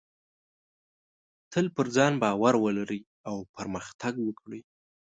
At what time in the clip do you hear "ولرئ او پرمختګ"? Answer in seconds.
2.63-4.13